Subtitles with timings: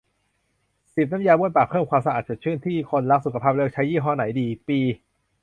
[0.95, 4.79] สิบ น้ำยาบ้วนปาก เพิ่มความสะอาด สดชื่น ที่คนรักสุขภาพเลือกใช้ ยี่ห้อไหนดี ปี